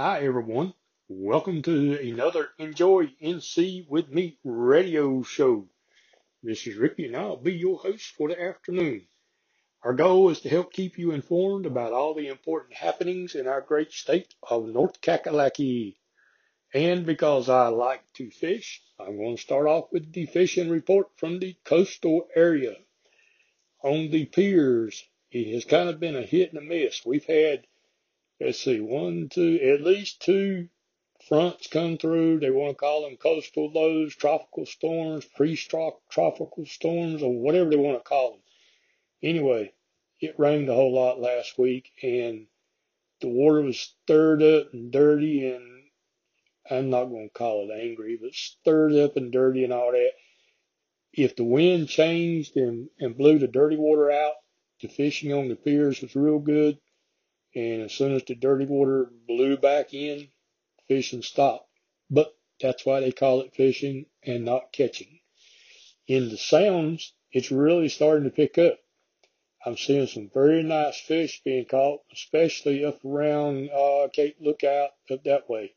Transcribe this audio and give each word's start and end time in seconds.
Hi, 0.00 0.20
everyone. 0.20 0.74
Welcome 1.08 1.60
to 1.62 1.98
another 1.98 2.50
Enjoy 2.60 3.06
NC 3.20 3.88
with 3.88 4.08
Me 4.10 4.38
radio 4.44 5.24
show. 5.24 5.66
This 6.40 6.68
is 6.68 6.76
Ricky, 6.76 7.06
and 7.06 7.16
I'll 7.16 7.36
be 7.36 7.54
your 7.54 7.78
host 7.78 8.14
for 8.16 8.28
the 8.28 8.40
afternoon. 8.40 9.08
Our 9.82 9.94
goal 9.94 10.30
is 10.30 10.38
to 10.42 10.48
help 10.48 10.72
keep 10.72 10.98
you 10.98 11.10
informed 11.10 11.66
about 11.66 11.92
all 11.92 12.14
the 12.14 12.28
important 12.28 12.74
happenings 12.74 13.34
in 13.34 13.48
our 13.48 13.60
great 13.60 13.92
state 13.92 14.32
of 14.48 14.68
North 14.68 15.00
Kakalaki. 15.00 15.96
And 16.72 17.04
because 17.04 17.48
I 17.48 17.66
like 17.66 18.04
to 18.18 18.30
fish, 18.30 18.80
I'm 19.00 19.16
going 19.16 19.34
to 19.34 19.42
start 19.42 19.66
off 19.66 19.90
with 19.90 20.12
the 20.12 20.26
fishing 20.26 20.70
report 20.70 21.08
from 21.16 21.40
the 21.40 21.56
coastal 21.64 22.28
area. 22.36 22.76
On 23.82 24.12
the 24.12 24.26
piers, 24.26 25.04
it 25.32 25.52
has 25.52 25.64
kind 25.64 25.88
of 25.88 25.98
been 25.98 26.14
a 26.14 26.22
hit 26.22 26.52
and 26.52 26.58
a 26.58 26.64
miss. 26.64 27.04
We've 27.04 27.26
had 27.26 27.66
let's 28.40 28.60
see, 28.60 28.80
one, 28.80 29.28
two, 29.28 29.58
at 29.62 29.80
least 29.80 30.22
two 30.22 30.68
fronts 31.28 31.66
come 31.66 31.98
through. 31.98 32.40
They 32.40 32.50
want 32.50 32.70
to 32.70 32.80
call 32.80 33.02
them 33.02 33.16
coastal 33.16 33.70
lows, 33.72 34.14
tropical 34.14 34.66
storms, 34.66 35.24
pre-tropical 35.24 36.66
storms, 36.66 37.22
or 37.22 37.32
whatever 37.32 37.70
they 37.70 37.76
want 37.76 37.98
to 37.98 38.08
call 38.08 38.32
them. 38.32 38.40
Anyway, 39.22 39.72
it 40.20 40.38
rained 40.38 40.68
a 40.68 40.74
whole 40.74 40.94
lot 40.94 41.20
last 41.20 41.58
week, 41.58 41.90
and 42.02 42.46
the 43.20 43.28
water 43.28 43.62
was 43.62 43.80
stirred 43.80 44.42
up 44.42 44.72
and 44.72 44.92
dirty, 44.92 45.48
and 45.48 45.84
I'm 46.70 46.90
not 46.90 47.06
going 47.06 47.28
to 47.28 47.38
call 47.38 47.68
it 47.68 47.74
angry, 47.74 48.18
but 48.20 48.34
stirred 48.34 48.94
up 48.94 49.16
and 49.16 49.32
dirty 49.32 49.64
and 49.64 49.72
all 49.72 49.90
that. 49.90 50.12
If 51.12 51.34
the 51.34 51.44
wind 51.44 51.88
changed 51.88 52.56
and, 52.56 52.88
and 53.00 53.16
blew 53.16 53.38
the 53.38 53.48
dirty 53.48 53.76
water 53.76 54.10
out, 54.12 54.34
the 54.80 54.88
fishing 54.88 55.32
on 55.32 55.48
the 55.48 55.56
piers 55.56 56.00
was 56.00 56.14
real 56.14 56.38
good 56.38 56.78
and 57.54 57.82
as 57.82 57.92
soon 57.92 58.12
as 58.12 58.24
the 58.24 58.34
dirty 58.34 58.66
water 58.66 59.10
blew 59.26 59.56
back 59.56 59.94
in, 59.94 60.28
fishing 60.86 61.22
stopped. 61.22 61.68
But 62.10 62.36
that's 62.60 62.84
why 62.84 63.00
they 63.00 63.12
call 63.12 63.40
it 63.40 63.54
fishing 63.54 64.06
and 64.22 64.44
not 64.44 64.72
catching. 64.72 65.20
In 66.06 66.28
the 66.28 66.36
sounds, 66.36 67.12
it's 67.32 67.50
really 67.50 67.88
starting 67.88 68.24
to 68.24 68.30
pick 68.30 68.58
up. 68.58 68.78
I'm 69.64 69.76
seeing 69.76 70.06
some 70.06 70.30
very 70.32 70.62
nice 70.62 71.00
fish 71.00 71.42
being 71.42 71.64
caught, 71.64 72.02
especially 72.12 72.84
up 72.84 73.04
around 73.04 73.70
uh, 73.70 74.08
Cape 74.12 74.36
Lookout 74.40 74.90
up 75.10 75.24
that 75.24 75.48
way. 75.48 75.74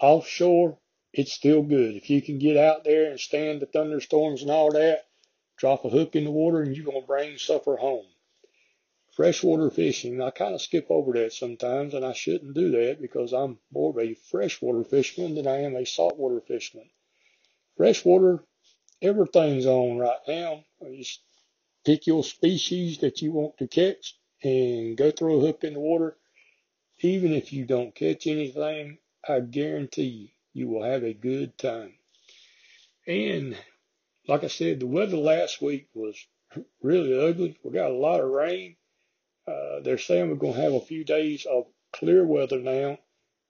Offshore, 0.00 0.78
it's 1.12 1.32
still 1.32 1.62
good. 1.62 1.96
If 1.96 2.10
you 2.10 2.22
can 2.22 2.38
get 2.38 2.56
out 2.56 2.84
there 2.84 3.10
and 3.10 3.20
stand 3.20 3.60
the 3.60 3.66
thunderstorms 3.66 4.42
and 4.42 4.50
all 4.50 4.72
that, 4.72 5.06
drop 5.56 5.84
a 5.84 5.90
hook 5.90 6.16
in 6.16 6.24
the 6.24 6.30
water 6.30 6.62
and 6.62 6.76
you're 6.76 6.86
going 6.86 7.02
to 7.02 7.06
bring 7.06 7.38
supper 7.38 7.76
home 7.76 8.06
freshwater 9.16 9.70
fishing. 9.70 10.20
I 10.20 10.30
kind 10.30 10.54
of 10.54 10.62
skip 10.62 10.86
over 10.90 11.12
that 11.12 11.32
sometimes, 11.32 11.94
and 11.94 12.04
I 12.04 12.12
shouldn't 12.12 12.54
do 12.54 12.70
that 12.72 13.00
because 13.00 13.32
I'm 13.32 13.58
more 13.72 13.90
of 13.90 13.98
a 13.98 14.14
freshwater 14.14 14.84
fisherman 14.84 15.36
than 15.36 15.46
I 15.46 15.62
am 15.62 15.76
a 15.76 15.86
saltwater 15.86 16.40
fisherman. 16.40 16.90
Freshwater, 17.76 18.44
everything's 19.00 19.66
on 19.66 19.98
right 19.98 20.18
now. 20.26 20.64
Just 20.96 21.20
pick 21.84 22.06
your 22.06 22.24
species 22.24 22.98
that 22.98 23.22
you 23.22 23.32
want 23.32 23.58
to 23.58 23.68
catch 23.68 24.18
and 24.42 24.96
go 24.96 25.10
throw 25.10 25.36
a 25.36 25.40
hook 25.40 25.64
in 25.64 25.74
the 25.74 25.80
water. 25.80 26.16
Even 27.00 27.32
if 27.32 27.52
you 27.52 27.66
don't 27.66 27.94
catch 27.94 28.26
anything, 28.26 28.98
I 29.28 29.40
guarantee 29.40 30.02
you, 30.02 30.28
you 30.52 30.68
will 30.68 30.84
have 30.84 31.04
a 31.04 31.14
good 31.14 31.56
time. 31.58 31.94
And 33.06 33.56
like 34.26 34.44
I 34.44 34.48
said, 34.48 34.80
the 34.80 34.86
weather 34.86 35.16
last 35.16 35.60
week 35.60 35.88
was 35.94 36.16
really 36.82 37.18
ugly. 37.28 37.58
We 37.62 37.72
got 37.72 37.90
a 37.90 37.94
lot 37.94 38.20
of 38.20 38.30
rain 38.30 38.76
uh, 39.46 39.80
they're 39.80 39.98
saying 39.98 40.28
we're 40.28 40.36
going 40.36 40.54
to 40.54 40.60
have 40.60 40.72
a 40.72 40.80
few 40.80 41.04
days 41.04 41.46
of 41.46 41.66
clear 41.92 42.26
weather 42.26 42.60
now, 42.60 42.98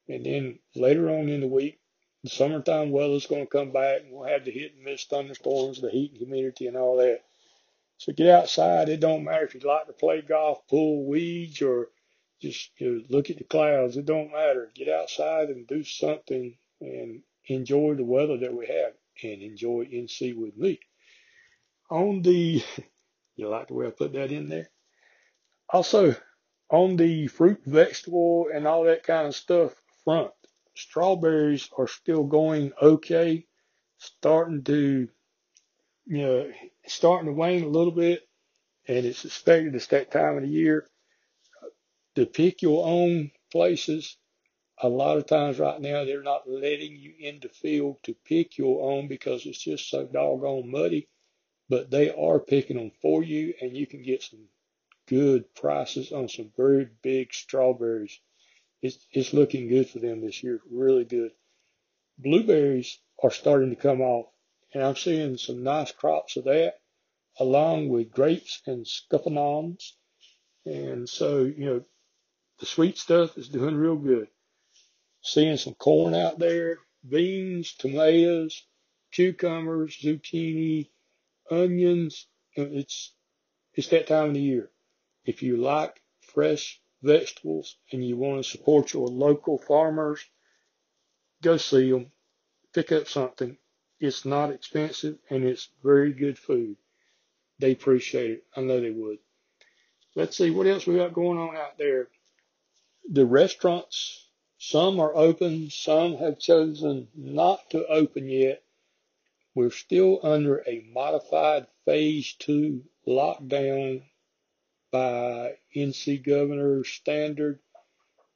and 0.09 0.27
then 0.27 0.59
later 0.75 1.09
on 1.09 1.29
in 1.29 1.41
the 1.41 1.47
week, 1.47 1.79
the 2.25 2.31
summertime 2.31 2.91
weather's 2.91 3.27
going 3.27 3.43
to 3.43 3.51
come 3.51 3.71
back, 3.71 4.01
and 4.03 4.13
we'll 4.13 4.29
have 4.29 4.45
the 4.45 4.51
hit 4.51 4.75
and 4.75 4.85
miss 4.85 5.05
thunderstorms, 5.05 5.81
the 5.81 5.91
heat 5.91 6.11
and 6.13 6.19
humidity, 6.19 6.67
and 6.67 6.77
all 6.77 6.97
that. 6.97 7.21
So 7.99 8.13
get 8.13 8.29
outside. 8.29 8.89
It 8.89 9.01
don't 9.01 9.25
matter 9.25 9.45
if 9.45 9.55
you 9.55 9.61
like 9.61 9.87
to 9.87 9.93
play 9.93 10.23
golf, 10.23 10.67
pull 10.69 11.07
weeds, 11.07 11.63
or 11.63 11.91
just 12.41 12.71
you 12.79 12.91
know, 12.91 13.05
look 13.09 13.31
at 13.31 13.39
the 13.39 13.45
clouds. 13.45 13.97
It 13.97 14.07
don't 14.07 14.33
matter. 14.33 14.71
Get 14.75 14.89
outside 14.89 15.49
and 15.51 15.67
do 15.67 15.85
something 15.85 16.57
and 16.81 17.23
enjoy 17.47 17.95
the 17.95 18.05
weather 18.05 18.39
that 18.39 18.55
we 18.55 18.67
have, 18.67 18.95
and 19.23 19.43
enjoy 19.43 19.85
NC 19.85 20.35
with 20.35 20.57
me. 20.57 20.81
On 21.91 22.23
the, 22.23 22.63
you 23.37 23.49
like 23.49 23.69
the 23.69 23.75
way 23.75 23.87
I 23.87 23.91
put 23.91 24.13
that 24.15 24.33
in 24.33 24.49
there? 24.49 24.71
Also, 25.75 26.15
on 26.71 26.95
the 26.95 27.27
fruit, 27.27 27.61
vegetable, 27.67 28.47
and 28.55 28.65
all 28.65 28.85
that 28.85 29.03
kind 29.03 29.27
of 29.27 29.35
stuff 29.35 29.75
front, 30.05 30.31
strawberries 30.77 31.69
are 31.77 31.89
still 31.89 32.23
going 32.23 32.73
okay, 32.81 33.45
starting 33.99 34.63
to, 34.63 35.09
you 36.07 36.19
know, 36.19 36.49
starting 36.87 37.27
to 37.27 37.33
wane 37.33 37.65
a 37.65 37.67
little 37.67 37.91
bit, 37.91 38.23
and 38.87 39.05
it's 39.05 39.25
expected 39.25 39.75
it's 39.75 39.89
that 39.89 40.13
time 40.13 40.37
of 40.37 40.43
the 40.45 40.49
year 40.49 40.87
to 42.15 42.25
pick 42.25 42.63
your 42.63 42.87
own 42.87 43.33
places. 43.51 44.17
A 44.79 44.89
lot 44.89 45.17
of 45.19 45.27
times 45.27 45.59
right 45.59 45.81
now, 45.81 46.05
they're 46.05 46.23
not 46.23 46.49
letting 46.49 46.95
you 46.95 47.15
in 47.19 47.41
the 47.41 47.49
field 47.49 47.97
to 48.05 48.15
pick 48.25 48.59
your 48.59 48.93
own 48.93 49.09
because 49.09 49.45
it's 49.45 49.65
just 49.65 49.91
so 49.91 50.07
doggone 50.07 50.71
muddy, 50.71 51.09
but 51.69 51.91
they 51.91 52.15
are 52.15 52.39
picking 52.39 52.77
them 52.77 52.93
for 53.03 53.25
you, 53.25 53.55
and 53.61 53.77
you 53.77 53.89
can 53.89 54.05
get 54.05 54.23
some 54.23 54.47
good 55.07 55.55
prices 55.55 56.13
on 56.13 56.29
some 56.29 56.51
very 56.57 56.89
big 57.03 57.33
strawberries. 57.33 58.19
It's, 58.83 59.07
it's 59.13 59.33
looking 59.33 59.69
good 59.69 59.89
for 59.89 59.99
them 59.99 60.21
this 60.21 60.43
year, 60.43 60.61
really 60.71 61.05
good. 61.05 61.33
Blueberries 62.19 62.99
are 63.23 63.31
starting 63.31 63.71
to 63.71 63.77
come 63.77 64.01
off, 64.01 64.27
and 64.73 64.83
I'm 64.83 64.97
seeing 64.97 65.37
some 65.37 65.63
nice 65.63 65.93
crops 65.93 66.37
of 66.37 66.45
that, 66.45 66.75
along 67.39 67.89
with 67.89 68.13
grapes 68.13 68.63
and 68.67 68.87
scuppernong's. 68.87 69.97
And 70.67 71.09
so, 71.09 71.43
you 71.45 71.67
know, 71.67 71.85
the 72.61 72.67
sweet 72.67 72.99
stuff 72.99 73.37
is 73.37 73.49
doing 73.49 73.75
real 73.75 73.97
good. 73.97 74.29
Seeing 75.23 75.57
some 75.57 75.75
corn 75.75 76.15
out 76.15 76.39
there, 76.39 76.79
beans, 77.09 77.75
tomatoes, 77.75 78.67
cucumbers, 79.13 79.97
zucchini, 80.03 80.91
onions. 81.51 82.27
It's 82.55 83.15
it's 83.75 83.89
that 83.89 84.07
time 84.07 84.29
of 84.29 84.35
the 84.35 84.41
year. 84.41 84.71
If 85.25 85.43
you 85.43 85.57
like 85.57 86.03
fresh 86.21 86.81
vegetables 87.03 87.77
and 87.91 88.07
you 88.07 88.17
want 88.17 88.45
to 88.45 88.51
support 88.51 88.93
your 88.93 89.09
local 89.09 89.57
farmers, 89.57 90.25
go 91.43 91.57
see 91.57 91.91
them, 91.91 92.13
pick 92.73 92.93
up 92.93 93.09
something. 93.09 93.57
It's 94.01 94.25
not 94.25 94.51
expensive 94.51 95.19
and 95.31 95.45
it's 95.45 95.71
very 95.83 96.13
good 96.13 96.39
food. 96.39 96.77
They 97.59 97.73
appreciate 97.73 98.31
it. 98.33 98.45
I 98.55 98.61
know 98.61 98.81
they 98.81 98.91
would. 98.91 99.19
Let's 100.15 100.37
see 100.37 100.51
what 100.51 100.67
else 100.67 100.87
we 100.87 100.97
got 100.97 101.15
going 101.15 101.39
on 101.39 101.57
out 101.57 101.79
there. 101.79 102.09
The 103.11 103.25
restaurants, 103.25 104.29
some 104.59 105.01
are 105.01 105.15
open, 105.15 105.71
some 105.71 106.17
have 106.17 106.39
chosen 106.39 107.09
not 107.15 107.71
to 107.71 107.87
open 107.87 108.29
yet. 108.29 108.63
We're 109.55 109.71
still 109.71 110.21
under 110.23 110.63
a 110.67 110.85
modified 110.93 111.67
phase 111.85 112.35
two 112.39 112.85
lockdown 113.07 114.03
by 114.95 115.57
NC 115.75 116.25
governor 116.25 116.85
standard. 116.85 117.59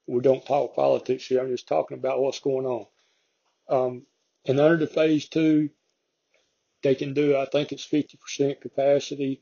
We 0.08 0.20
don't 0.22 0.44
talk 0.44 0.74
politics 0.74 1.24
here. 1.28 1.40
I'm 1.40 1.52
just 1.52 1.68
talking 1.68 1.96
about 1.96 2.20
what's 2.20 2.40
going 2.40 2.66
on. 2.66 2.86
Um, 3.68 4.06
and 4.44 4.58
under 4.58 4.84
the 4.84 4.92
phase 4.92 5.28
two, 5.28 5.70
they 6.82 6.96
can 6.96 7.14
do, 7.14 7.36
I 7.36 7.44
think 7.44 7.70
it's 7.70 7.86
50% 7.86 8.60
capacity. 8.60 9.40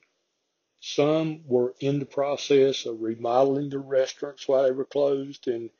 Some 0.81 1.41
were 1.47 1.75
in 1.81 2.01
the 2.01 2.05
process 2.05 2.85
of 2.85 3.01
remodeling 3.01 3.71
the 3.71 3.79
restaurants 3.79 4.47
while 4.47 4.65
they 4.65 4.73
were 4.73 4.85
closed 4.85 5.49
and, 5.49 5.71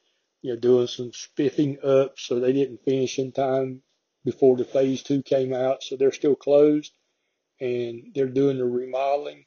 you 0.41 0.55
know, 0.55 0.59
doing 0.59 0.87
some 0.87 1.13
spiffing 1.13 1.85
up 1.85 2.19
so 2.19 2.41
they 2.41 2.55
didn't 2.55 2.83
finish 2.83 3.19
in 3.19 3.31
time 3.31 3.83
before 4.25 4.57
the 4.57 4.65
phase 4.65 5.03
two 5.03 5.23
came 5.23 5.53
out. 5.53 5.83
So 5.83 5.99
they're 5.99 6.13
still 6.13 6.35
closed 6.35 6.97
and 7.61 8.13
they're 8.15 8.27
doing 8.27 8.57
the 8.57 8.65
remodeling. 8.65 9.45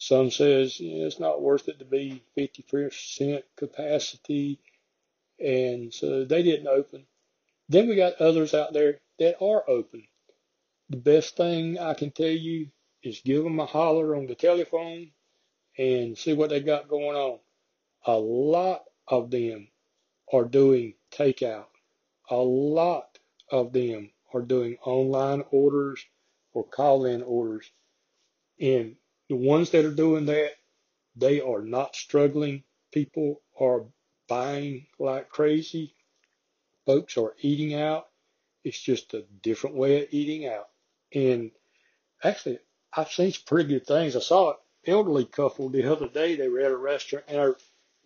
Some 0.00 0.30
says 0.30 0.80
you 0.80 1.00
know, 1.00 1.06
it's 1.06 1.20
not 1.20 1.42
worth 1.42 1.68
it 1.68 1.78
to 1.80 1.84
be 1.84 2.22
50% 2.36 3.42
capacity, 3.54 4.58
and 5.38 5.92
so 5.92 6.24
they 6.24 6.42
didn't 6.42 6.68
open. 6.68 7.04
Then 7.68 7.86
we 7.86 7.96
got 7.96 8.14
others 8.14 8.54
out 8.54 8.72
there 8.72 9.00
that 9.18 9.42
are 9.42 9.68
open. 9.68 10.08
The 10.88 10.96
best 10.96 11.36
thing 11.36 11.78
I 11.78 11.92
can 11.92 12.12
tell 12.12 12.26
you 12.30 12.70
is 13.02 13.20
give 13.20 13.44
them 13.44 13.60
a 13.60 13.66
holler 13.66 14.16
on 14.16 14.26
the 14.26 14.34
telephone 14.34 15.10
and 15.76 16.16
see 16.16 16.32
what 16.32 16.48
they 16.48 16.60
got 16.60 16.88
going 16.88 17.16
on. 17.16 17.38
A 18.06 18.18
lot 18.18 18.84
of 19.06 19.30
them 19.30 19.68
are 20.32 20.46
doing 20.46 20.94
takeout. 21.12 21.66
A 22.30 22.36
lot 22.36 23.18
of 23.50 23.74
them 23.74 24.12
are 24.32 24.42
doing 24.42 24.78
online 24.82 25.44
orders 25.50 26.06
or 26.54 26.64
call 26.64 27.04
in 27.04 27.22
orders. 27.22 27.70
And 28.58 28.96
the 29.30 29.36
ones 29.36 29.70
that 29.70 29.84
are 29.84 29.94
doing 29.94 30.26
that, 30.26 30.50
they 31.14 31.40
are 31.40 31.62
not 31.62 31.94
struggling. 31.94 32.64
People 32.90 33.40
are 33.60 33.84
buying 34.28 34.88
like 34.98 35.28
crazy. 35.28 35.94
folks 36.84 37.16
are 37.16 37.36
eating 37.40 37.74
out. 37.74 38.08
It's 38.64 38.80
just 38.80 39.14
a 39.14 39.22
different 39.40 39.76
way 39.76 40.02
of 40.02 40.08
eating 40.10 40.48
out. 40.48 40.68
And 41.14 41.52
actually, 42.24 42.58
I've 42.92 43.12
seen 43.12 43.30
some 43.30 43.44
pretty 43.46 43.68
good 43.68 43.86
things. 43.86 44.16
I 44.16 44.18
saw 44.18 44.50
an 44.50 44.56
elderly 44.84 45.26
couple 45.26 45.68
the 45.68 45.84
other 45.92 46.08
day. 46.08 46.34
They 46.34 46.48
were 46.48 46.60
at 46.60 46.72
a 46.72 46.76
restaurant, 46.76 47.26
and 47.28 47.40
I, 47.40 47.46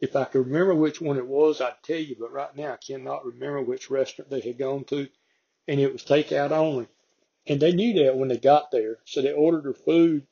if 0.01 0.15
I 0.17 0.25
could 0.25 0.47
remember 0.47 0.75
which 0.75 1.01
one 1.01 1.17
it 1.17 1.27
was, 1.27 1.63
I'd 1.63 1.83
tell 1.83 1.97
you. 1.97 2.17
But 2.21 2.33
right 2.33 2.55
now, 2.55 2.75
I 2.75 2.77
cannot 2.77 3.25
remember 3.25 3.63
which 3.63 3.89
restaurant 3.89 4.31
they 4.31 4.41
had 4.41 4.59
gone 4.59 4.85
to, 4.85 5.09
and 5.69 5.81
it 5.81 5.91
was 5.91 6.05
takeout 6.05 6.51
only. 6.51 6.87
And 7.47 7.61
they 7.61 7.73
knew 7.73 8.05
that 8.05 8.17
when 8.17 8.29
they 8.29 8.37
got 8.37 8.71
there, 8.71 8.99
so 9.07 9.23
they 9.23 9.33
ordered 9.33 9.65
their 9.65 9.73
food 9.73 10.27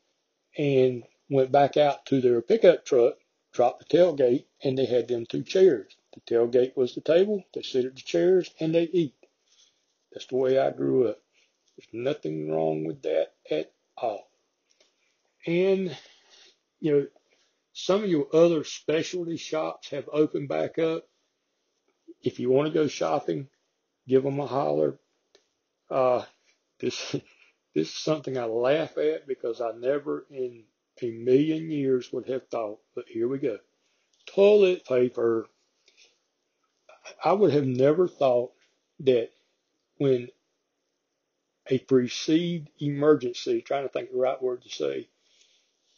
and 0.57 1.05
went 1.29 1.53
back 1.53 1.77
out 1.77 2.07
to 2.07 2.21
their 2.21 2.41
pickup 2.43 2.85
truck, 2.85 3.15
dropped 3.53 3.89
the 3.89 3.97
tailgate, 3.97 4.45
and 4.63 4.77
they 4.77 4.87
had 4.87 5.09
them 5.09 5.27
two 5.27 5.43
chairs. 5.43 5.97
The 6.15 6.21
tailgate 6.21 6.77
was 6.77 6.95
the 6.95 7.01
table. 7.01 7.45
They 7.55 7.63
sit 7.63 7.87
at 7.87 7.97
the 7.97 8.03
chairs 8.03 8.51
and 8.61 8.75
they 8.75 8.85
eat. 8.85 9.15
That's 10.13 10.27
the 10.27 10.37
way 10.37 10.59
I 10.59 10.71
grew 10.71 11.09
up. 11.09 11.19
There's 11.77 11.89
nothing 11.93 12.51
wrong 12.51 12.85
with 12.85 13.03
that 13.03 13.33
at 13.51 13.73
all. 13.97 14.29
And, 15.47 15.97
you 16.81 16.93
know, 16.93 17.07
some 17.73 18.05
of 18.05 18.11
your 18.11 18.29
other 18.35 18.65
specialty 18.65 19.39
shops 19.39 19.89
have 19.91 20.09
opened 20.13 20.49
back 20.49 20.79
up. 20.79 21.09
If 22.21 22.39
you 22.39 22.51
want 22.51 22.69
to 22.69 22.75
go 22.75 22.87
shopping, 22.87 23.49
give 24.07 24.23
them 24.23 24.39
a 24.39 24.47
holler. 24.47 24.99
Uh, 25.91 26.25
this, 26.79 27.17
this 27.75 27.89
is 27.89 27.95
something 27.95 28.37
I 28.39 28.45
laugh 28.45 28.99
at 28.99 29.27
because 29.27 29.61
I 29.61 29.73
never 29.73 30.27
in 30.31 30.65
a 31.03 31.11
million 31.11 31.71
years 31.71 32.13
would 32.13 32.29
have 32.29 32.49
thought, 32.49 32.81
but 32.95 33.07
here 33.09 33.29
we 33.29 33.39
go. 33.39 33.59
Toilet 34.27 34.85
paper. 34.85 35.47
I 37.25 37.33
would 37.33 37.53
have 37.53 37.67
never 37.67 38.07
thought 38.09 38.53
that 39.01 39.31
when 39.97 40.29
a 41.69 41.79
perceived 41.79 42.69
emergency, 42.81 43.63
trying 43.63 43.85
to 43.85 43.89
think 43.89 44.11
the 44.11 44.19
right 44.19 44.43
word 44.43 44.63
to 44.63 44.69
say, 44.69 45.09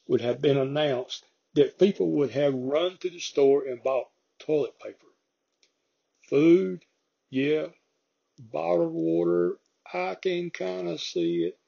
would 0.07 0.21
have 0.21 0.41
been 0.41 0.59
announced, 0.59 1.25
that 1.55 1.79
people 1.79 2.11
would 2.11 2.31
have 2.31 2.55
run 2.55 2.97
to 2.99 3.11
the 3.11 3.19
store 3.19 3.65
and 3.65 3.83
bought 3.83 4.09
toilet 4.39 4.79
paper. 4.79 5.07
Food, 6.29 6.85
yeah. 7.31 7.67
Bottled 8.39 8.93
water, 8.93 9.59
I 9.93 10.17
can 10.17 10.51
kind 10.51 10.89
of 10.89 11.01
see 11.01 11.45
it. 11.45 11.59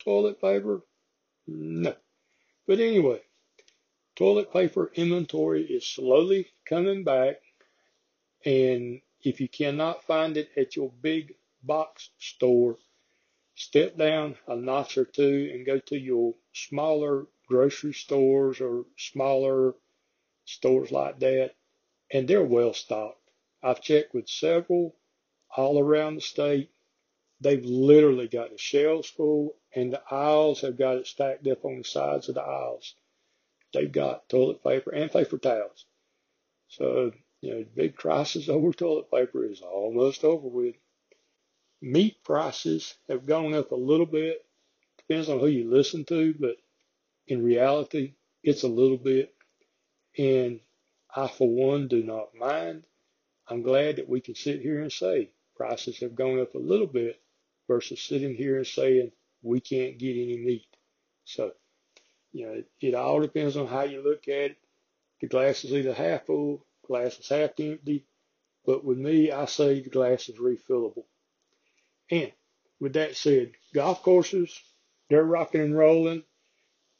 Toilet 0.00 0.40
paper, 0.40 0.82
no. 1.46 1.94
But 2.66 2.80
anyway, 2.80 3.20
toilet 4.16 4.52
paper 4.52 4.90
inventory 4.94 5.64
is 5.64 5.86
slowly 5.86 6.48
coming 6.64 7.04
back. 7.04 7.36
And 8.44 9.02
if 9.22 9.40
you 9.40 9.48
cannot 9.48 10.04
find 10.04 10.36
it 10.36 10.50
at 10.56 10.76
your 10.76 10.90
big 10.90 11.34
box 11.62 12.10
store, 12.18 12.78
step 13.54 13.96
down 13.96 14.36
a 14.48 14.56
notch 14.56 14.96
or 14.96 15.04
two 15.04 15.50
and 15.52 15.66
go 15.66 15.78
to 15.78 15.98
your 15.98 16.34
smaller 16.52 17.26
grocery 17.46 17.92
stores 17.92 18.60
or 18.60 18.86
smaller 18.96 19.74
stores 20.44 20.90
like 20.90 21.18
that, 21.20 21.54
and 22.10 22.26
they're 22.26 22.42
well 22.42 22.72
stocked. 22.72 23.30
I've 23.62 23.82
checked 23.82 24.14
with 24.14 24.28
several 24.28 24.96
all 25.54 25.78
around 25.78 26.14
the 26.14 26.20
state. 26.22 26.70
They've 27.42 27.64
literally 27.64 28.28
got 28.28 28.50
the 28.50 28.58
shelves 28.58 29.08
full 29.08 29.56
and 29.74 29.92
the 29.92 30.02
aisles 30.10 30.60
have 30.60 30.76
got 30.76 30.98
it 30.98 31.06
stacked 31.06 31.46
up 31.46 31.64
on 31.64 31.78
the 31.78 31.84
sides 31.84 32.28
of 32.28 32.34
the 32.34 32.42
aisles. 32.42 32.94
They've 33.72 33.90
got 33.90 34.28
toilet 34.28 34.62
paper 34.62 34.90
and 34.90 35.10
paper 35.10 35.38
towels. 35.38 35.86
So, 36.68 37.12
you 37.40 37.50
know, 37.50 37.58
the 37.60 37.70
big 37.74 37.96
crisis 37.96 38.48
over 38.50 38.72
toilet 38.72 39.10
paper 39.10 39.44
is 39.46 39.62
almost 39.62 40.22
over 40.24 40.48
with. 40.48 40.74
Meat 41.80 42.22
prices 42.24 42.94
have 43.08 43.24
gone 43.24 43.54
up 43.54 43.70
a 43.70 43.76
little 43.76 44.06
bit. 44.06 44.44
Depends 44.98 45.30
on 45.30 45.40
who 45.40 45.46
you 45.46 45.70
listen 45.70 46.04
to, 46.06 46.34
but 46.38 46.56
in 47.26 47.42
reality, 47.42 48.14
it's 48.42 48.64
a 48.64 48.68
little 48.68 48.98
bit. 48.98 49.34
And 50.18 50.60
I, 51.16 51.26
for 51.26 51.48
one, 51.48 51.88
do 51.88 52.02
not 52.02 52.34
mind. 52.34 52.84
I'm 53.48 53.62
glad 53.62 53.96
that 53.96 54.08
we 54.08 54.20
can 54.20 54.34
sit 54.34 54.60
here 54.60 54.82
and 54.82 54.92
say 54.92 55.30
prices 55.56 56.00
have 56.00 56.14
gone 56.14 56.38
up 56.38 56.54
a 56.54 56.58
little 56.58 56.86
bit 56.86 57.18
versus 57.70 58.02
sitting 58.02 58.34
here 58.34 58.56
and 58.56 58.66
saying 58.66 59.12
we 59.42 59.60
can't 59.60 59.96
get 59.96 60.16
any 60.16 60.38
meat. 60.38 60.66
So, 61.24 61.52
you 62.32 62.46
know, 62.46 62.52
it, 62.54 62.68
it 62.80 62.94
all 62.96 63.20
depends 63.20 63.56
on 63.56 63.68
how 63.68 63.82
you 63.82 64.02
look 64.02 64.26
at 64.26 64.50
it. 64.50 64.56
The 65.20 65.28
glass 65.28 65.64
is 65.64 65.72
either 65.72 65.94
half 65.94 66.26
full, 66.26 66.66
glass 66.84 67.20
is 67.20 67.28
half 67.28 67.50
empty. 67.60 68.06
But 68.66 68.84
with 68.84 68.98
me, 68.98 69.30
I 69.30 69.44
say 69.44 69.80
the 69.80 69.88
glass 69.88 70.28
is 70.28 70.36
refillable. 70.38 71.04
And 72.10 72.32
with 72.80 72.94
that 72.94 73.14
said, 73.14 73.52
golf 73.72 74.02
courses, 74.02 74.60
they're 75.08 75.22
rocking 75.22 75.60
and 75.60 75.78
rolling. 75.78 76.24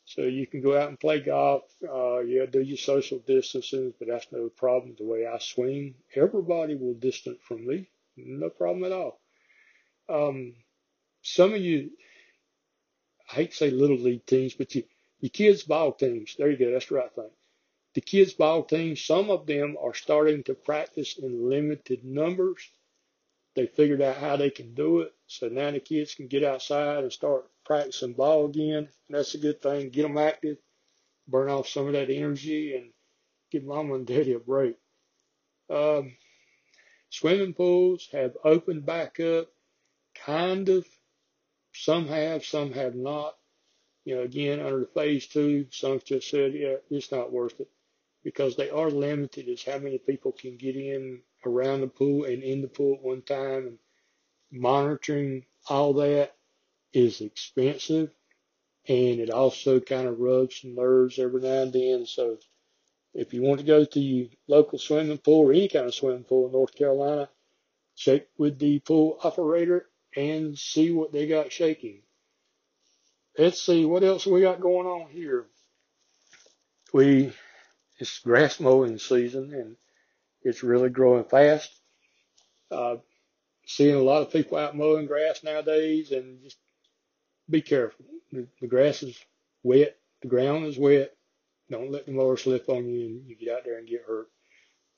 So 0.04 0.22
you 0.22 0.46
can 0.46 0.60
go 0.60 0.78
out 0.78 0.88
and 0.88 1.00
play 1.00 1.18
golf. 1.20 1.64
Uh, 1.82 2.20
yeah, 2.20 2.46
do 2.46 2.60
your 2.60 2.76
social 2.76 3.18
distancing, 3.18 3.92
but 3.98 4.06
that's 4.06 4.30
no 4.30 4.48
problem. 4.50 4.94
The 4.96 5.04
way 5.04 5.26
I 5.26 5.38
swing, 5.40 5.96
everybody 6.14 6.76
will 6.76 6.94
distance 6.94 7.40
from 7.42 7.66
me. 7.66 7.88
No 8.16 8.50
problem 8.50 8.84
at 8.84 8.92
all. 8.92 9.19
Um, 10.10 10.54
some 11.22 11.54
of 11.54 11.60
you, 11.60 11.90
I 13.30 13.36
hate 13.36 13.50
to 13.52 13.56
say 13.56 13.70
little 13.70 13.98
league 13.98 14.26
teams, 14.26 14.54
but 14.54 14.74
you, 14.74 14.84
your 15.20 15.30
kids' 15.30 15.62
ball 15.62 15.92
teams, 15.92 16.34
there 16.36 16.50
you 16.50 16.56
go, 16.56 16.72
that's 16.72 16.86
the 16.86 16.96
right 16.96 17.14
thing. 17.14 17.30
The 17.94 18.00
kids' 18.00 18.34
ball 18.34 18.64
teams, 18.64 19.04
some 19.04 19.30
of 19.30 19.46
them 19.46 19.76
are 19.80 19.94
starting 19.94 20.42
to 20.44 20.54
practice 20.54 21.18
in 21.18 21.48
limited 21.48 22.04
numbers. 22.04 22.68
They 23.56 23.66
figured 23.66 24.00
out 24.00 24.16
how 24.16 24.36
they 24.36 24.50
can 24.50 24.74
do 24.74 25.00
it. 25.00 25.12
So 25.26 25.48
now 25.48 25.70
the 25.72 25.80
kids 25.80 26.14
can 26.14 26.28
get 26.28 26.44
outside 26.44 27.02
and 27.02 27.12
start 27.12 27.50
practicing 27.64 28.12
ball 28.12 28.46
again. 28.46 28.88
And 29.08 29.18
that's 29.18 29.34
a 29.34 29.38
good 29.38 29.60
thing. 29.60 29.90
Get 29.90 30.02
them 30.02 30.18
active, 30.18 30.58
burn 31.26 31.50
off 31.50 31.68
some 31.68 31.88
of 31.88 31.94
that 31.94 32.10
energy, 32.10 32.76
and 32.76 32.92
give 33.50 33.64
mama 33.64 33.94
and 33.94 34.06
daddy 34.06 34.34
a 34.34 34.38
break. 34.38 34.76
Um, 35.68 36.16
swimming 37.10 37.54
pools 37.54 38.08
have 38.12 38.36
opened 38.44 38.86
back 38.86 39.18
up, 39.18 39.48
kind 40.24 40.68
of. 40.68 40.86
Some 41.72 42.08
have, 42.08 42.44
some 42.44 42.72
have 42.72 42.94
not. 42.94 43.36
You 44.04 44.16
know, 44.16 44.22
again, 44.22 44.60
under 44.60 44.86
phase 44.86 45.26
two, 45.26 45.66
some 45.70 46.00
just 46.04 46.30
said, 46.30 46.54
yeah, 46.54 46.76
it's 46.90 47.12
not 47.12 47.32
worth 47.32 47.60
it 47.60 47.68
because 48.24 48.56
they 48.56 48.70
are 48.70 48.90
limited 48.90 49.48
as 49.48 49.62
how 49.62 49.78
many 49.78 49.98
people 49.98 50.32
can 50.32 50.56
get 50.56 50.76
in 50.76 51.20
around 51.46 51.80
the 51.80 51.86
pool 51.86 52.24
and 52.24 52.42
in 52.42 52.60
the 52.60 52.68
pool 52.68 52.94
at 52.94 53.02
one 53.02 53.22
time 53.22 53.66
and 53.66 53.78
monitoring 54.50 55.44
all 55.68 55.94
that 55.94 56.34
is 56.92 57.20
expensive 57.20 58.10
and 58.88 59.20
it 59.20 59.30
also 59.30 59.80
kind 59.80 60.08
of 60.08 60.18
rubs 60.18 60.60
some 60.60 60.74
nerves 60.74 61.18
every 61.18 61.40
now 61.40 61.62
and 61.62 61.72
then. 61.72 62.06
So 62.06 62.38
if 63.14 63.32
you 63.32 63.42
want 63.42 63.60
to 63.60 63.66
go 63.66 63.84
to 63.84 64.00
your 64.00 64.28
local 64.48 64.78
swimming 64.78 65.18
pool 65.18 65.48
or 65.48 65.52
any 65.52 65.68
kind 65.68 65.86
of 65.86 65.94
swimming 65.94 66.24
pool 66.24 66.46
in 66.46 66.52
North 66.52 66.74
Carolina, 66.74 67.28
check 67.96 68.26
with 68.38 68.58
the 68.58 68.78
pool 68.80 69.18
operator 69.22 69.89
and 70.16 70.58
see 70.58 70.90
what 70.92 71.12
they 71.12 71.26
got 71.26 71.52
shaking. 71.52 72.02
Let's 73.38 73.62
see 73.62 73.84
what 73.84 74.02
else 74.02 74.26
we 74.26 74.42
got 74.42 74.60
going 74.60 74.86
on 74.86 75.08
here. 75.10 75.46
We 76.92 77.32
it's 77.98 78.18
grass 78.20 78.58
mowing 78.60 78.98
season 78.98 79.52
and 79.54 79.76
it's 80.42 80.62
really 80.62 80.88
growing 80.88 81.24
fast. 81.24 81.70
Uh, 82.70 82.96
seeing 83.66 83.94
a 83.94 84.02
lot 84.02 84.22
of 84.22 84.32
people 84.32 84.58
out 84.58 84.76
mowing 84.76 85.06
grass 85.06 85.44
nowadays 85.44 86.10
and 86.12 86.42
just 86.42 86.56
be 87.48 87.62
careful. 87.62 88.04
The, 88.32 88.46
the 88.60 88.66
grass 88.66 89.02
is 89.02 89.18
wet. 89.62 89.96
The 90.22 90.28
ground 90.28 90.66
is 90.66 90.78
wet. 90.78 91.14
Don't 91.70 91.92
let 91.92 92.06
the 92.06 92.12
mower 92.12 92.36
slip 92.36 92.68
on 92.68 92.88
you 92.88 93.06
and 93.06 93.26
you 93.28 93.36
get 93.36 93.54
out 93.54 93.64
there 93.64 93.78
and 93.78 93.88
get 93.88 94.04
hurt. 94.06 94.28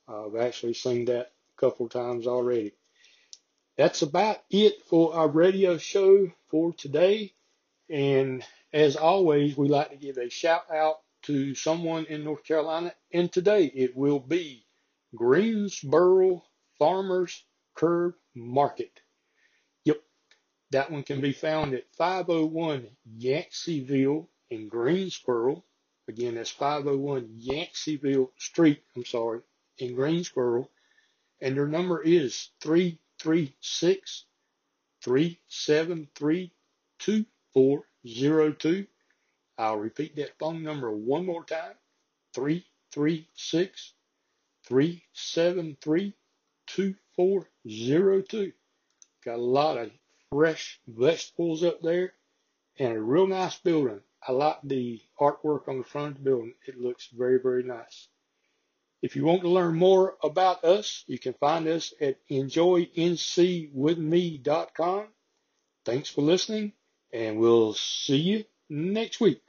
I've 0.09 0.37
actually 0.37 0.75
seen 0.75 1.07
that 1.07 1.33
a 1.57 1.61
couple 1.61 1.87
of 1.87 1.92
times 1.92 2.26
already. 2.26 2.73
That's 3.83 4.03
about 4.03 4.45
it 4.49 4.85
for 4.85 5.12
our 5.12 5.27
radio 5.27 5.77
show 5.77 6.31
for 6.53 6.73
today. 6.73 7.35
And 7.91 8.45
as 8.73 8.95
always, 8.95 9.57
we 9.57 9.67
like 9.67 9.91
to 9.91 9.97
give 9.97 10.19
a 10.19 10.31
shout 10.31 10.71
out 10.73 11.01
to 11.23 11.57
someone 11.57 12.05
in 12.05 12.23
North 12.23 12.45
Carolina. 12.45 12.95
And 13.12 13.33
today 13.33 13.65
it 13.75 13.97
will 13.97 14.21
be 14.21 14.65
Greensboro 15.17 16.45
Farmers 16.79 17.43
Curb 17.75 18.15
Market. 18.37 19.01
Yep, 19.83 20.01
that 20.71 20.93
one 20.93 21.03
can 21.03 21.21
be 21.21 21.33
found 21.33 21.75
at 21.75 21.93
501 21.97 22.87
Yanceyville 23.19 24.29
in 24.49 24.69
Greensboro. 24.69 25.65
Again, 26.07 26.37
that's 26.37 26.51
501 26.51 27.41
Yanceyville 27.41 28.31
Street, 28.39 28.81
I'm 28.95 29.05
sorry, 29.05 29.41
in 29.79 29.97
Greensboro. 29.97 30.69
And 31.41 31.57
their 31.57 31.67
number 31.67 32.01
is 32.01 32.51
336 33.23 34.25
373 35.02 36.52
2402. 36.99 38.87
I'll 39.57 39.76
repeat 39.76 40.17
that 40.17 40.38
phone 40.38 40.64
number 40.64 40.91
one 40.91 41.25
more 41.26 41.45
time 41.45 41.75
Three 42.35 42.67
three 42.91 43.29
six 43.35 43.93
three 44.64 45.05
seven 45.12 45.76
three 45.81 46.14
two 46.67 46.97
four 47.14 47.47
zero 47.69 48.23
two. 48.23 48.52
Got 49.25 49.37
a 49.37 49.43
lot 49.43 49.79
of 49.79 49.91
fresh 50.33 50.81
vegetables 50.88 51.62
up 51.62 51.81
there 51.83 52.14
and 52.79 52.95
a 52.95 53.00
real 53.00 53.26
nice 53.26 53.57
building. 53.59 54.00
I 54.26 54.33
like 54.33 54.59
the 54.64 55.00
artwork 55.21 55.69
on 55.69 55.79
the 55.79 55.85
front 55.85 56.17
of 56.17 56.25
the 56.25 56.31
building. 56.31 56.55
It 56.67 56.81
looks 56.81 57.09
very, 57.09 57.38
very 57.38 57.62
nice. 57.62 58.09
If 59.03 59.17
you 59.17 59.25
want 59.25 59.43
to 59.43 59.49
learn 59.49 59.75
more 59.75 60.17
about 60.23 60.63
us, 60.65 61.03
you 61.09 61.19
can 61.19 61.35
find 61.35 61.67
us 61.67 61.93
at 62.01 62.19
enjoyncwithme.com. 62.31 65.07
Thanks 65.85 66.09
for 66.09 66.23
listening, 66.23 66.73
and 67.13 67.41
we'll 67.41 67.75
see 67.75 68.19
you 68.19 68.45
next 68.71 69.21
week. 69.21 69.43